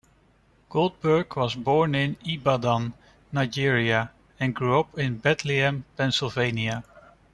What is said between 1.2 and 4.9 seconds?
was born in Ibadan, Nigeria and grew